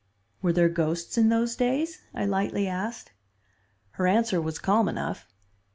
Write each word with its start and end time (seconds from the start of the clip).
"Were 0.41 0.51
there 0.51 0.67
ghosts 0.67 1.15
in 1.15 1.29
those 1.29 1.55
days?" 1.55 2.01
I 2.11 2.25
lightly 2.25 2.67
asked. 2.67 3.11
Her 3.91 4.07
answer 4.07 4.41
was 4.41 4.57
calm 4.57 4.89
enough. 4.89 5.27